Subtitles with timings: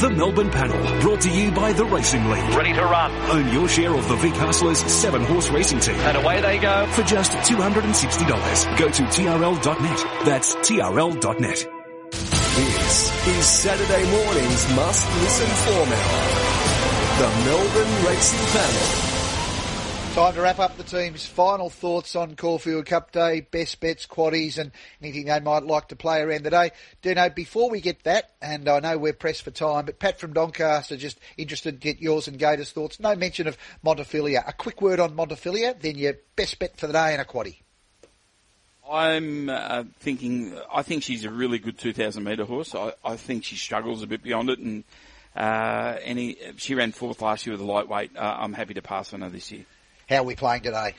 [0.00, 2.54] The Melbourne Panel, brought to you by the Racing League.
[2.54, 3.12] Ready to run.
[3.32, 5.96] Own your share of the Vic Hustlers seven horse racing team.
[5.96, 6.86] And away they go.
[6.92, 8.78] For just $260.
[8.78, 10.24] Go to TRL.net.
[10.24, 11.66] That's TRL.net.
[12.12, 16.08] This is Saturday morning's must listen format.
[17.18, 19.19] The Melbourne Racing Panel.
[20.14, 24.58] Time to wrap up the team's final thoughts on Caulfield Cup Day, best bets, quaddies,
[24.58, 26.72] and anything they might like to play around the day.
[27.00, 30.32] Dino, before we get that, and I know we're pressed for time, but Pat from
[30.32, 32.98] Doncaster just interested to get yours and Gator's thoughts.
[32.98, 33.56] No mention of
[33.86, 34.42] Montefilia.
[34.48, 37.58] A quick word on Montefilia, then your best bet for the day and a quaddie.
[38.90, 40.58] I'm uh, thinking.
[40.74, 42.74] I think she's a really good 2,000 metre horse.
[42.74, 44.82] I, I, think she struggles a bit beyond it, and
[45.36, 48.16] uh, any she ran fourth last year with a lightweight.
[48.16, 49.64] Uh, I'm happy to pass on her this year.
[50.10, 50.96] How are we playing today?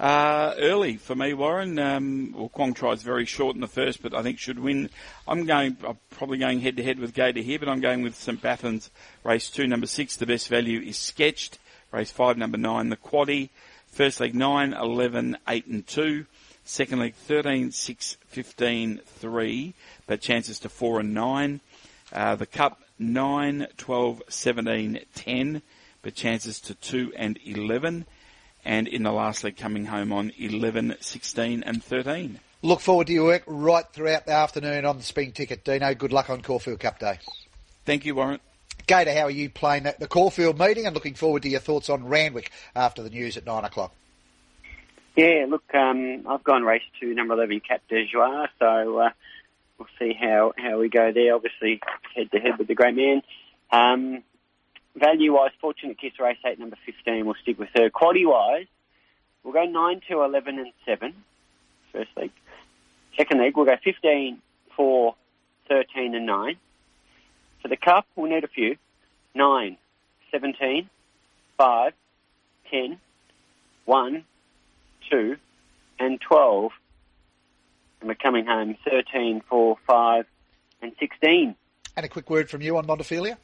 [0.00, 1.78] Uh, early for me, Warren.
[1.78, 4.88] Um, well, Kwong tries very short in the first, but I think should win.
[5.28, 8.14] I'm going, I'm probably going head to head with Gator here, but I'm going with
[8.14, 8.40] St.
[8.40, 8.88] Bathans,
[9.24, 10.16] race two, number six.
[10.16, 11.58] The best value is sketched.
[11.90, 13.50] Race five, number nine, the quaddy.
[13.88, 16.24] First leg nine, 11, 8 and 2.
[16.64, 19.74] Second leg 13, 6, 15, 3,
[20.06, 21.60] but chances to 4 and 9.
[22.10, 25.62] Uh, the cup 9, 12, 17, 10
[26.02, 28.04] but chances to 2 and 11.
[28.64, 32.38] And in the last leg coming home on 11, 16 and 13.
[32.62, 35.64] Look forward to your work right throughout the afternoon on the spring ticket.
[35.64, 37.18] Dino, good luck on Caulfield Cup Day.
[37.84, 38.38] Thank you, Warren.
[38.86, 41.90] Gator, how are you playing at the Caulfield meeting and looking forward two your thoughts
[41.90, 43.92] on Randwick after the news at 9 o'clock?
[45.16, 49.10] Yeah, look, um, I've gone race to number 11, Cap de Joie, so uh,
[49.78, 51.34] we'll see how, how we go there.
[51.34, 51.80] Obviously,
[52.14, 53.22] head to head with the great man.
[53.70, 54.22] Um,
[54.94, 57.88] Value wise, Fortunate Kiss race 8, number 15, we'll stick with her.
[57.90, 58.66] Quality wise,
[59.42, 61.14] we'll go 9 to 11 and 7,
[61.92, 62.30] first leg.
[63.16, 64.38] Second leg, we'll go 15,
[64.76, 65.14] 4,
[65.68, 66.56] 13 and 9.
[67.62, 68.76] For the cup, we'll need a few.
[69.34, 69.76] 9,
[70.30, 70.90] 17,
[71.56, 71.92] 5,
[72.70, 72.98] 10,
[73.84, 74.24] 1,
[75.10, 75.36] 2,
[75.98, 76.72] and 12.
[78.00, 80.26] And we're coming home 13, 4, 5,
[80.82, 81.54] and 16.
[81.96, 83.36] And a quick word from you on Montefilia?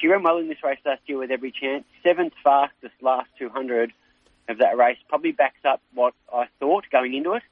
[0.00, 1.84] She ran well in this race last year with every chance.
[2.02, 3.92] Seventh fastest last 200
[4.48, 4.98] of that race.
[5.08, 7.42] Probably backs up what I thought going into it.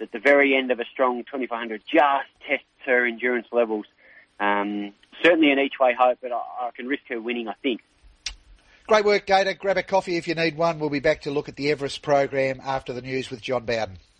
[0.00, 3.84] At the very end of a strong 2500 just tests her endurance levels.
[4.38, 7.82] Um, certainly an each way hope, but I, I can risk her winning, I think.
[8.86, 9.54] Great work, Gator.
[9.54, 10.80] Grab a coffee if you need one.
[10.80, 13.98] We'll be back to look at the Everest program after the news with John Bowden.